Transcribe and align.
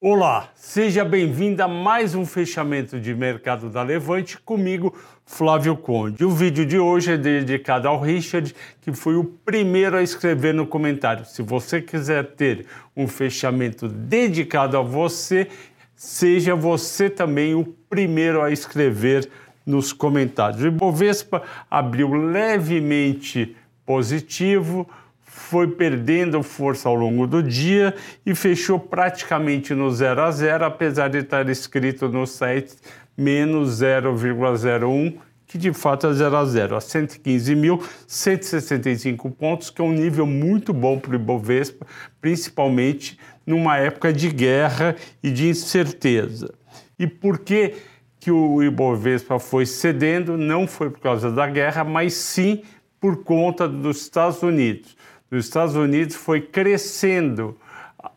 Olá, 0.00 0.50
seja 0.54 1.04
bem-vindo 1.04 1.60
a 1.60 1.66
mais 1.66 2.14
um 2.14 2.24
fechamento 2.24 3.00
de 3.00 3.12
mercado 3.12 3.68
da 3.68 3.82
Levante 3.82 4.38
comigo, 4.38 4.96
Flávio 5.26 5.76
Conde. 5.76 6.24
O 6.24 6.30
vídeo 6.30 6.64
de 6.64 6.78
hoje 6.78 7.14
é 7.14 7.16
dedicado 7.16 7.88
ao 7.88 8.00
Richard, 8.00 8.54
que 8.80 8.92
foi 8.92 9.16
o 9.16 9.24
primeiro 9.24 9.96
a 9.96 10.02
escrever 10.02 10.54
no 10.54 10.68
comentário. 10.68 11.24
Se 11.24 11.42
você 11.42 11.82
quiser 11.82 12.26
ter 12.36 12.64
um 12.96 13.08
fechamento 13.08 13.88
dedicado 13.88 14.78
a 14.78 14.82
você, 14.82 15.48
seja 15.96 16.54
você 16.54 17.10
também 17.10 17.56
o 17.56 17.64
primeiro 17.90 18.40
a 18.40 18.52
escrever 18.52 19.28
nos 19.66 19.92
comentários. 19.92 20.62
O 20.62 20.68
Ibovespa 20.68 21.42
abriu 21.68 22.14
levemente 22.14 23.56
positivo, 23.84 24.88
foi 25.28 25.68
perdendo 25.68 26.42
força 26.42 26.88
ao 26.88 26.94
longo 26.94 27.26
do 27.26 27.42
dia 27.42 27.94
e 28.24 28.34
fechou 28.34 28.80
praticamente 28.80 29.74
no 29.74 29.90
0 29.90 30.22
a 30.22 30.30
0, 30.30 30.64
apesar 30.64 31.08
de 31.08 31.18
estar 31.18 31.50
escrito 31.50 32.08
no 32.08 32.26
site 32.26 32.74
menos 33.16 33.82
0,01, 33.82 35.16
que 35.46 35.56
de 35.58 35.72
fato 35.72 36.06
é 36.06 36.12
0 36.12 36.36
a 36.36 36.44
0, 36.44 36.76
a 36.76 36.78
115.165 36.78 39.32
pontos, 39.32 39.70
que 39.70 39.82
é 39.82 39.84
um 39.84 39.92
nível 39.92 40.26
muito 40.26 40.72
bom 40.72 40.98
para 40.98 41.12
o 41.12 41.14
Ibovespa, 41.14 41.86
principalmente 42.20 43.16
numa 43.46 43.76
época 43.76 44.12
de 44.12 44.28
guerra 44.30 44.96
e 45.22 45.30
de 45.30 45.48
incerteza. 45.48 46.52
E 46.98 47.06
por 47.06 47.38
que, 47.38 47.76
que 48.18 48.30
o 48.30 48.62
Ibovespa 48.62 49.38
foi 49.38 49.66
cedendo? 49.66 50.38
Não 50.38 50.66
foi 50.66 50.90
por 50.90 51.00
causa 51.00 51.30
da 51.30 51.46
guerra, 51.46 51.84
mas 51.84 52.14
sim 52.14 52.62
por 52.98 53.22
conta 53.22 53.68
dos 53.68 54.00
Estados 54.00 54.42
Unidos 54.42 54.96
nos 55.30 55.44
Estados 55.44 55.74
Unidos 55.74 56.16
foi 56.16 56.40
crescendo 56.40 57.56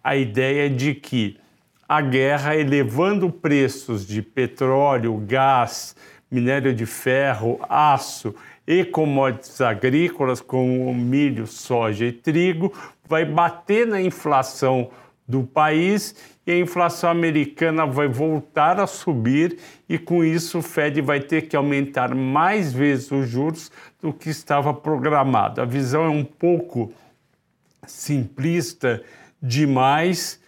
a 0.03 0.15
ideia 0.15 0.69
de 0.69 0.93
que 0.93 1.37
a 1.87 1.99
guerra 2.01 2.55
elevando 2.55 3.29
preços 3.29 4.07
de 4.07 4.21
petróleo, 4.21 5.17
gás, 5.27 5.95
minério 6.29 6.73
de 6.73 6.85
ferro, 6.85 7.59
aço 7.67 8.33
e 8.65 8.85
commodities 8.85 9.59
agrícolas 9.59 10.39
como 10.39 10.93
milho, 10.93 11.45
soja 11.45 12.05
e 12.05 12.11
trigo 12.13 12.71
vai 13.05 13.25
bater 13.25 13.85
na 13.85 14.01
inflação 14.01 14.89
do 15.27 15.43
país 15.43 16.15
e 16.47 16.51
a 16.51 16.57
inflação 16.57 17.09
americana 17.09 17.85
vai 17.85 18.07
voltar 18.07 18.79
a 18.79 18.87
subir 18.87 19.57
e 19.87 19.97
com 19.97 20.23
isso 20.23 20.59
o 20.59 20.61
Fed 20.61 21.01
vai 21.01 21.19
ter 21.19 21.43
que 21.43 21.55
aumentar 21.55 22.15
mais 22.15 22.71
vezes 22.71 23.11
os 23.11 23.27
juros 23.27 23.69
do 24.01 24.13
que 24.13 24.29
estava 24.29 24.73
programado. 24.73 25.61
A 25.61 25.65
visão 25.65 26.05
é 26.05 26.09
um 26.09 26.23
pouco 26.23 26.93
simplista 27.85 29.03
demais 29.41 30.39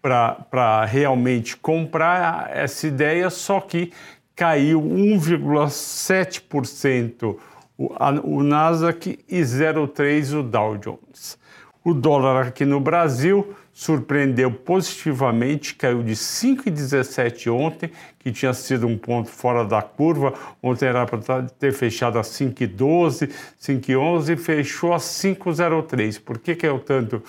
para 0.00 0.84
realmente 0.84 1.56
comprar 1.56 2.54
essa 2.54 2.86
ideia, 2.86 3.28
só 3.30 3.60
que 3.60 3.92
caiu 4.34 4.82
1,7% 4.82 7.38
o, 7.78 7.88
o 8.24 8.42
Nasdaq 8.42 9.18
e 9.28 9.40
0,3% 9.40 10.40
o 10.40 10.42
Dow 10.42 10.76
Jones. 10.76 11.38
O 11.84 11.92
dólar 11.92 12.46
aqui 12.46 12.64
no 12.64 12.78
Brasil 12.78 13.56
surpreendeu 13.72 14.52
positivamente, 14.52 15.74
caiu 15.74 16.00
de 16.00 16.12
5,17 16.12 17.52
ontem, 17.52 17.90
que 18.20 18.30
tinha 18.30 18.54
sido 18.54 18.86
um 18.86 18.96
ponto 18.96 19.28
fora 19.28 19.64
da 19.64 19.82
curva. 19.82 20.32
Ontem 20.62 20.86
era 20.86 21.04
para 21.04 21.42
ter 21.58 21.72
fechado 21.72 22.20
a 22.20 22.22
5,12, 22.22 23.28
5,11 23.60 24.34
e 24.34 24.36
fechou 24.36 24.92
a 24.92 24.98
5,03. 24.98 26.20
Por 26.20 26.38
que 26.38 26.54
caiu 26.54 26.78
tanto 26.78 27.20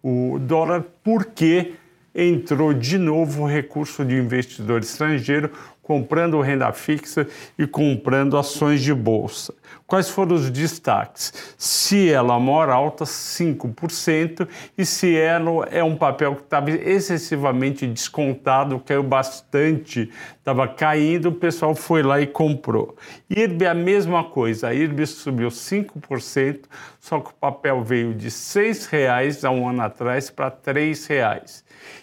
o 0.00 0.38
dólar? 0.38 0.84
Porque 1.02 1.72
entrou 2.14 2.72
de 2.72 2.98
novo 2.98 3.42
o 3.42 3.46
recurso 3.46 4.04
de 4.04 4.14
investidor 4.14 4.80
estrangeiro 4.82 5.50
comprando 5.86 6.40
renda 6.40 6.72
fixa 6.72 7.28
e 7.56 7.64
comprando 7.64 8.36
ações 8.36 8.82
de 8.82 8.92
bolsa. 8.92 9.54
Quais 9.86 10.10
foram 10.10 10.34
os 10.34 10.50
destaques? 10.50 11.32
Cielo 11.56 12.40
mora 12.40 12.74
alta 12.74 13.04
5% 13.04 14.48
e 14.76 14.84
Cielo 14.84 15.64
é 15.70 15.84
um 15.84 15.94
papel 15.94 16.34
que 16.34 16.42
estava 16.42 16.72
excessivamente 16.72 17.86
descontado, 17.86 18.80
caiu 18.80 19.04
bastante, 19.04 20.10
estava 20.36 20.66
caindo, 20.66 21.28
o 21.28 21.32
pessoal 21.32 21.72
foi 21.72 22.02
lá 22.02 22.20
e 22.20 22.26
comprou. 22.26 22.96
IRB 23.30 23.64
a 23.64 23.74
mesma 23.74 24.24
coisa, 24.24 24.68
a 24.68 24.74
IRB 24.74 25.06
subiu 25.06 25.50
5%, 25.50 26.62
só 26.98 27.20
que 27.20 27.30
o 27.30 27.34
papel 27.34 27.84
veio 27.84 28.12
de 28.12 28.24
R$ 28.24 28.32
6,00 28.32 29.44
há 29.44 29.50
um 29.52 29.68
ano 29.68 29.82
atrás 29.82 30.30
para 30.30 30.46
R$ 30.46 30.74
3,00. 30.74 31.62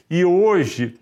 E 0.10 0.24
hoje 0.24 0.96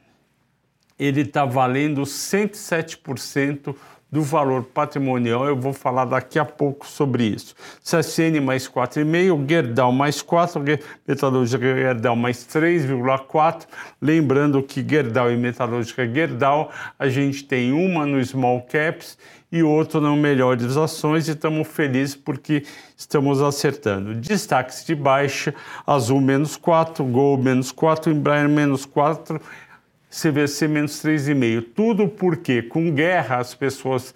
ele 1.02 1.22
está 1.22 1.46
valendo 1.46 2.04
107% 2.04 3.76
do 4.12 4.22
valor 4.22 4.64
patrimonial. 4.64 5.48
Eu 5.48 5.56
vou 5.56 5.74
falar 5.74 6.06
daqui 6.06 6.38
a 6.38 6.46
pouco 6.46 6.86
sobre 6.86 7.24
isso. 7.24 7.56
CSN 7.84 8.40
mais 8.40 8.68
4,5, 8.68 9.50
Gerdau 9.50 9.92
mais 9.92 10.22
4, 10.22 10.62
Metalúrgica 11.08 11.64
Gerdau 11.64 12.16
mais 12.16 12.46
3,4. 12.46 13.66
Lembrando 14.00 14.62
que 14.62 14.86
Gerdau 14.88 15.32
e 15.32 15.38
Metalúrgica 15.38 16.06
Gerdau, 16.08 16.70
a 17.00 17.08
gente 17.08 17.46
tem 17.46 17.72
uma 17.72 18.06
no 18.06 18.24
Small 18.24 18.62
Caps 18.64 19.18
e 19.52 19.64
outra 19.64 20.00
no 20.00 20.16
Melhores 20.16 20.78
Ações 20.78 21.28
e 21.28 21.32
estamos 21.32 21.68
felizes 21.68 22.16
porque 22.16 22.64
estamos 22.96 23.42
acertando. 23.42 24.14
Destaques 24.14 24.86
de 24.86 24.94
baixa, 24.94 25.54
Azul 25.86 26.22
menos 26.22 26.56
4, 26.56 27.04
Gol 27.06 27.38
menos 27.38 27.72
4, 27.72 28.12
Embraer 28.12 28.48
menos 28.48 28.86
4, 28.86 29.42
CVC 30.12 30.68
menos 30.68 31.02
3,5. 31.02 31.66
Tudo 31.74 32.08
porque 32.08 32.62
com 32.62 32.92
guerra 32.92 33.38
as 33.38 33.56
pessoas 33.56 34.14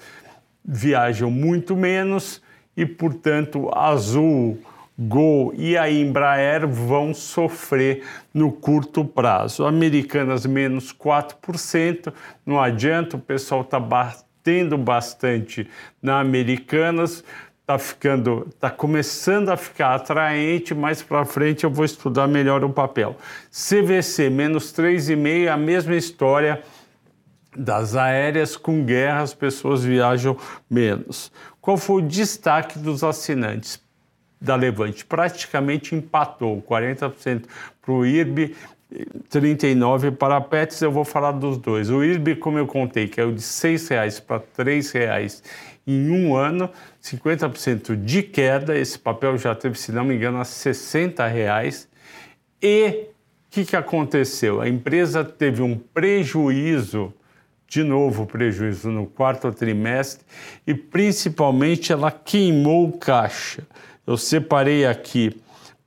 viajam 0.63 1.31
muito 1.31 1.75
menos 1.75 2.41
e, 2.75 2.85
portanto, 2.85 3.69
Azul, 3.73 4.59
Gol 4.97 5.53
e 5.55 5.77
a 5.77 5.89
Embraer 5.89 6.67
vão 6.67 7.13
sofrer 7.13 8.03
no 8.33 8.51
curto 8.51 9.05
prazo. 9.05 9.65
Americanas 9.65 10.45
menos 10.45 10.93
4%, 10.93 12.13
não 12.45 12.61
adianta, 12.61 13.15
o 13.15 13.19
pessoal 13.19 13.61
está 13.61 13.79
batendo 13.79 14.77
bastante 14.77 15.67
na 16.01 16.19
Americanas, 16.19 17.23
está 17.65 17.79
ficando, 17.79 18.45
está 18.47 18.69
começando 18.69 19.49
a 19.49 19.57
ficar 19.57 19.95
atraente, 19.95 20.75
mais 20.75 21.01
para 21.01 21.25
frente 21.25 21.63
eu 21.63 21.69
vou 21.71 21.83
estudar 21.83 22.27
melhor 22.27 22.63
o 22.63 22.69
papel. 22.69 23.17
CVC 23.49 24.29
menos 24.29 24.71
3,5, 24.71 25.51
a 25.51 25.57
mesma 25.57 25.95
história 25.95 26.61
das 27.57 27.95
aéreas 27.95 28.55
com 28.55 28.85
guerra, 28.85 29.21
as 29.21 29.33
pessoas 29.33 29.83
viajam 29.83 30.37
menos. 30.69 31.31
Qual 31.59 31.75
foi 31.75 32.03
o 32.03 32.07
destaque 32.07 32.77
dos 32.77 33.03
assinantes 33.03 33.81
da 34.39 34.55
Levante? 34.55 35.03
Praticamente 35.03 35.95
empatou, 35.95 36.61
40% 36.61 37.45
para 37.81 37.91
o 37.91 38.05
IRB 38.05 38.55
39 39.29 40.11
para 40.11 40.39
Pets, 40.39 40.81
eu 40.81 40.91
vou 40.91 41.03
falar 41.03 41.31
dos 41.31 41.57
dois. 41.57 41.89
O 41.89 42.03
IRB, 42.03 42.35
como 42.35 42.57
eu 42.57 42.67
contei, 42.67 43.07
que 43.07 43.19
é 43.19 43.23
o 43.23 43.31
de 43.31 43.41
R$ 43.41 43.47
6,00 43.47 44.21
para 44.21 44.37
R$ 44.37 44.43
3,00 44.57 45.41
em 45.87 46.09
um 46.09 46.35
ano, 46.35 46.69
50% 47.03 47.95
de 47.95 48.23
queda. 48.23 48.77
Esse 48.77 48.97
papel 48.97 49.37
já 49.37 49.53
teve, 49.53 49.77
se 49.77 49.91
não 49.91 50.03
me 50.03 50.15
engano, 50.15 50.39
a 50.39 50.45
60 50.45 51.25
reais. 51.27 51.87
E 52.61 53.07
o 53.47 53.51
que, 53.51 53.65
que 53.65 53.75
aconteceu? 53.75 54.61
A 54.61 54.69
empresa 54.69 55.23
teve 55.23 55.61
um 55.61 55.77
prejuízo, 55.77 57.13
de 57.67 57.83
novo 57.83 58.25
prejuízo 58.25 58.89
no 58.89 59.05
quarto 59.05 59.51
trimestre, 59.51 60.25
e 60.65 60.73
principalmente 60.73 61.91
ela 61.91 62.11
queimou 62.11 62.91
caixa. 62.93 63.63
Eu 64.05 64.17
separei 64.17 64.85
aqui 64.85 65.39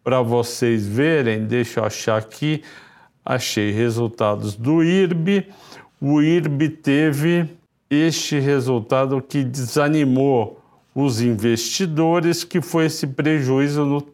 para 0.03 0.22
vocês 0.22 0.87
verem, 0.87 1.44
deixa 1.44 1.81
eu 1.81 1.84
achar 1.84 2.16
aqui, 2.16 2.62
achei 3.28 3.70
resultados 3.70 4.56
do 4.56 4.82
IRB. 4.82 5.46
O 6.00 6.22
IRB 6.22 6.70
teve 6.70 7.46
este 7.90 8.38
resultado 8.38 9.20
que 9.20 9.44
desanimou 9.44 10.62
os 10.94 11.20
investidores, 11.20 12.42
que 12.42 12.62
foi 12.62 12.86
esse 12.86 13.06
prejuízo 13.06 13.84
no 13.84 14.06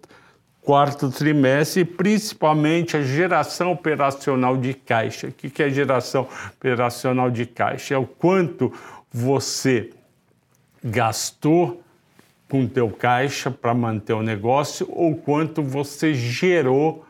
quarto 0.60 1.10
trimestre, 1.10 1.84
principalmente 1.84 2.96
a 2.96 3.02
geração 3.02 3.70
operacional 3.70 4.56
de 4.56 4.74
caixa. 4.74 5.28
O 5.28 5.32
que 5.32 5.62
é 5.62 5.70
geração 5.70 6.26
operacional 6.56 7.30
de 7.30 7.46
caixa? 7.46 7.94
É 7.94 7.98
o 7.98 8.06
quanto 8.06 8.72
você 9.12 9.90
gastou 10.82 11.82
com 12.48 12.66
teu 12.66 12.90
caixa 12.90 13.50
para 13.50 13.72
manter 13.74 14.12
o 14.14 14.22
negócio 14.22 14.88
ou 14.90 15.14
quanto 15.14 15.62
você 15.62 16.12
gerou 16.14 17.06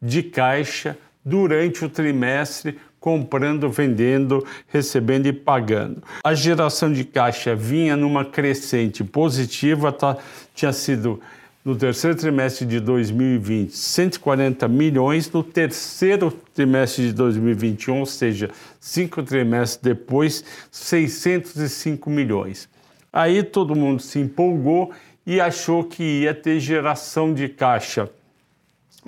de 0.00 0.22
caixa 0.22 0.96
durante 1.24 1.84
o 1.84 1.88
trimestre 1.88 2.78
comprando, 3.00 3.68
vendendo, 3.68 4.46
recebendo 4.68 5.26
e 5.26 5.32
pagando. 5.32 6.02
A 6.24 6.34
geração 6.34 6.92
de 6.92 7.04
caixa 7.04 7.54
vinha 7.54 7.96
numa 7.96 8.24
crescente 8.24 9.04
positiva, 9.04 9.92
tá, 9.92 10.16
tinha 10.54 10.72
sido 10.72 11.20
no 11.64 11.74
terceiro 11.74 12.16
trimestre 12.16 12.66
de 12.66 12.78
2020, 12.78 13.74
140 13.74 14.68
milhões, 14.68 15.30
no 15.30 15.42
terceiro 15.42 16.30
trimestre 16.52 17.06
de 17.06 17.12
2021, 17.14 18.00
ou 18.00 18.06
seja, 18.06 18.50
cinco 18.78 19.22
trimestres 19.22 19.82
depois, 19.82 20.44
605 20.70 22.10
milhões. 22.10 22.68
Aí 23.12 23.42
todo 23.42 23.74
mundo 23.74 24.00
se 24.00 24.18
empolgou 24.18 24.92
e 25.26 25.40
achou 25.40 25.84
que 25.84 26.02
ia 26.02 26.34
ter 26.34 26.60
geração 26.60 27.32
de 27.32 27.48
caixa 27.48 28.10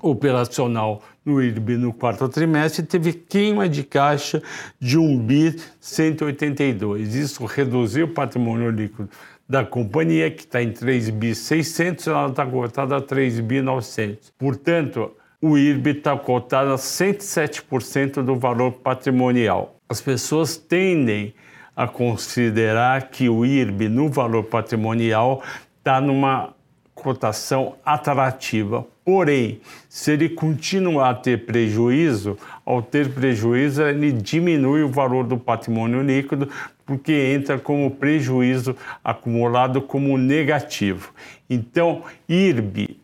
operacional 0.01 1.03
no 1.26 1.43
IRB 1.43 1.76
no 1.76 1.93
quarto 1.93 2.28
trimestre 2.28 2.87
teve 2.87 3.12
queima 3.12 3.69
de 3.69 3.82
caixa 3.82 4.40
de 4.78 4.96
1 4.96 5.19
bi 5.19 5.56
182. 5.81 7.17
Isso 7.17 7.44
reduziu 7.44 8.06
o 8.06 8.14
patrimônio 8.14 8.70
líquido 8.70 9.11
da 9.49 9.64
companhia, 9.64 10.31
que 10.31 10.43
está 10.43 10.62
em 10.62 10.73
3 10.73 11.11
bi 11.11 11.34
600, 11.34 12.06
ela 12.06 12.28
está 12.28 12.46
cotada 12.46 12.96
a 12.96 13.00
3 13.00 13.40
bi 13.40 13.61
900. 13.61 14.32
Portanto, 14.38 15.12
o 15.40 15.58
IRB 15.58 15.90
está 15.90 16.17
cotado 16.17 16.73
a 16.73 16.76
107% 16.76 18.22
do 18.22 18.37
valor 18.37 18.72
patrimonial. 18.72 19.76
As 19.88 20.00
pessoas 20.00 20.56
tendem 20.56 21.34
a 21.76 21.87
considerar 21.87 23.11
que 23.11 23.29
o 23.29 23.44
IRB 23.44 23.88
no 23.88 24.08
valor 24.08 24.44
patrimonial 24.44 25.43
está 25.79 26.00
numa 26.00 26.55
cotação 26.94 27.76
atrativa. 27.84 28.87
Porém, 29.06 29.61
se 29.88 30.11
ele 30.11 30.29
continuar 30.29 31.11
a 31.11 31.14
ter 31.14 31.47
prejuízo, 31.47 32.37
ao 32.64 32.82
ter 32.82 33.08
prejuízo, 33.14 33.81
ele 33.85 34.11
diminui 34.11 34.82
o 34.82 34.88
valor 34.88 35.25
do 35.25 35.38
patrimônio 35.38 36.03
líquido, 36.03 36.50
porque 36.85 37.12
entra 37.12 37.56
como 37.56 37.88
prejuízo 37.88 38.75
acumulado 39.05 39.81
como 39.81 40.19
negativo. 40.19 41.14
Então, 41.49 42.03
IRB 42.29 42.99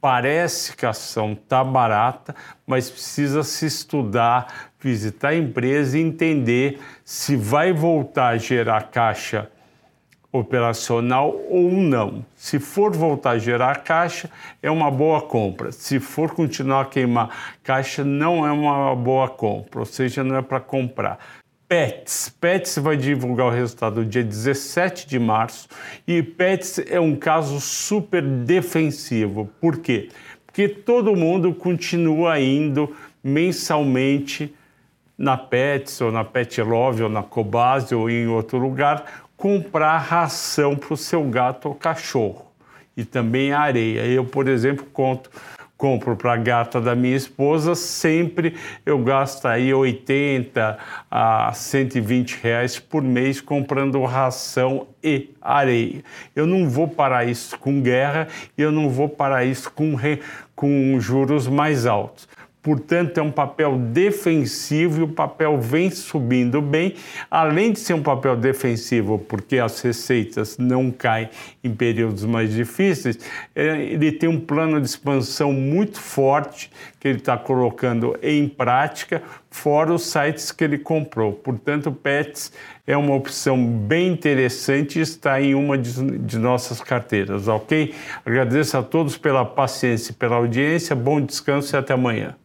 parece 0.00 0.74
que 0.74 0.86
a 0.86 0.90
ação 0.90 1.34
está 1.34 1.62
barata, 1.62 2.34
mas 2.66 2.88
precisa 2.88 3.42
se 3.42 3.66
estudar, 3.66 4.70
visitar 4.80 5.28
a 5.28 5.36
empresa 5.36 5.98
e 5.98 6.02
entender 6.02 6.80
se 7.04 7.36
vai 7.36 7.70
voltar 7.70 8.28
a 8.28 8.38
gerar 8.38 8.90
caixa 8.90 9.50
operacional 10.34 11.40
ou 11.48 11.70
não. 11.70 12.26
Se 12.34 12.58
for 12.58 12.92
voltar 12.92 13.30
a 13.30 13.38
gerar 13.38 13.84
caixa, 13.84 14.28
é 14.60 14.68
uma 14.68 14.90
boa 14.90 15.22
compra. 15.22 15.70
Se 15.70 16.00
for 16.00 16.32
continuar 16.32 16.80
a 16.80 16.84
queimar 16.86 17.54
caixa, 17.62 18.02
não 18.02 18.44
é 18.44 18.50
uma 18.50 18.96
boa 18.96 19.28
compra, 19.28 19.78
ou 19.78 19.86
seja, 19.86 20.24
não 20.24 20.34
é 20.34 20.42
para 20.42 20.58
comprar. 20.58 21.20
Pets. 21.68 22.34
Pets 22.40 22.78
vai 22.78 22.96
divulgar 22.96 23.46
o 23.46 23.50
resultado 23.50 24.04
dia 24.04 24.24
17 24.24 25.06
de 25.06 25.20
março 25.20 25.68
e 26.06 26.20
Pets 26.20 26.80
é 26.90 26.98
um 26.98 27.14
caso 27.14 27.60
super 27.60 28.20
defensivo. 28.20 29.48
Por 29.60 29.78
quê? 29.78 30.08
Porque 30.44 30.68
todo 30.68 31.14
mundo 31.14 31.54
continua 31.54 32.40
indo 32.40 32.92
mensalmente 33.22 34.52
na 35.16 35.36
Pets 35.36 36.00
ou 36.00 36.10
na 36.10 36.24
Pet 36.24 36.60
Love 36.60 37.04
ou 37.04 37.08
na 37.08 37.22
Cobase 37.22 37.94
ou 37.94 38.10
em 38.10 38.26
outro 38.26 38.58
lugar 38.58 39.23
comprar 39.44 39.98
ração 39.98 40.74
para 40.74 40.94
o 40.94 40.96
seu 40.96 41.22
gato 41.24 41.68
ou 41.68 41.74
cachorro 41.74 42.50
e 42.96 43.04
também 43.04 43.52
areia. 43.52 44.06
Eu, 44.06 44.24
por 44.24 44.48
exemplo, 44.48 44.86
conto, 44.90 45.30
compro 45.76 46.16
para 46.16 46.32
a 46.32 46.36
gata 46.38 46.80
da 46.80 46.94
minha 46.94 47.14
esposa, 47.14 47.74
sempre 47.74 48.56
eu 48.86 48.98
gasto 49.00 49.44
aí 49.44 49.74
80 49.74 50.78
a 51.10 51.52
120 51.52 52.40
reais 52.42 52.78
por 52.78 53.02
mês 53.02 53.38
comprando 53.38 54.02
ração 54.04 54.86
e 55.02 55.28
areia. 55.42 56.02
Eu 56.34 56.46
não 56.46 56.66
vou 56.66 56.88
parar 56.88 57.26
isso 57.26 57.58
com 57.58 57.82
guerra 57.82 58.28
e 58.56 58.62
eu 58.62 58.72
não 58.72 58.88
vou 58.88 59.10
parar 59.10 59.44
isso 59.44 59.70
com, 59.70 59.94
re, 59.94 60.22
com 60.56 60.98
juros 60.98 61.46
mais 61.46 61.84
altos. 61.84 62.26
Portanto, 62.64 63.18
é 63.18 63.22
um 63.22 63.30
papel 63.30 63.76
defensivo 63.76 65.00
e 65.00 65.02
o 65.02 65.08
papel 65.08 65.60
vem 65.60 65.90
subindo 65.90 66.62
bem, 66.62 66.94
além 67.30 67.72
de 67.72 67.78
ser 67.78 67.92
um 67.92 68.02
papel 68.02 68.34
defensivo, 68.34 69.18
porque 69.18 69.58
as 69.58 69.82
receitas 69.82 70.56
não 70.56 70.90
caem 70.90 71.28
em 71.62 71.74
períodos 71.74 72.24
mais 72.24 72.54
difíceis, 72.54 73.18
é, 73.54 73.82
ele 73.84 74.10
tem 74.10 74.30
um 74.30 74.40
plano 74.40 74.80
de 74.80 74.86
expansão 74.86 75.52
muito 75.52 76.00
forte 76.00 76.70
que 77.04 77.08
ele 77.08 77.18
está 77.18 77.36
colocando 77.36 78.18
em 78.22 78.48
prática, 78.48 79.22
fora 79.50 79.92
os 79.92 80.06
sites 80.06 80.50
que 80.50 80.64
ele 80.64 80.78
comprou. 80.78 81.34
Portanto, 81.34 81.90
o 81.90 81.92
Pets 81.92 82.50
é 82.86 82.96
uma 82.96 83.14
opção 83.14 83.62
bem 83.62 84.08
interessante 84.08 84.98
e 84.98 85.02
está 85.02 85.38
em 85.38 85.54
uma 85.54 85.76
de, 85.76 85.92
de 86.16 86.38
nossas 86.38 86.80
carteiras, 86.80 87.46
ok? 87.46 87.94
Agradeço 88.24 88.78
a 88.78 88.82
todos 88.82 89.18
pela 89.18 89.44
paciência 89.44 90.12
e 90.12 90.14
pela 90.14 90.36
audiência, 90.36 90.96
bom 90.96 91.20
descanso 91.20 91.76
e 91.76 91.78
até 91.78 91.92
amanhã. 91.92 92.36